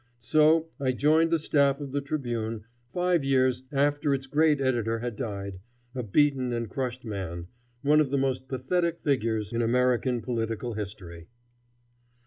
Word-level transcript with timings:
So 0.17 0.69
I 0.79 0.93
joined 0.93 1.29
the 1.29 1.37
staff 1.37 1.79
of 1.79 1.91
the 1.91 2.01
Tribune 2.01 2.63
five 2.91 3.23
years 3.23 3.61
after 3.71 4.15
its 4.15 4.25
great 4.25 4.59
editor 4.59 4.97
had 4.97 5.15
died, 5.15 5.59
a 5.93 6.01
beaten 6.01 6.51
and 6.53 6.67
crushed 6.67 7.05
man, 7.05 7.45
one 7.83 8.01
of 8.01 8.09
the 8.09 8.17
most 8.17 8.47
pathetic 8.47 9.01
figures 9.01 9.53
in 9.53 9.61
American 9.61 10.23
political 10.23 10.73
history. 10.73 11.27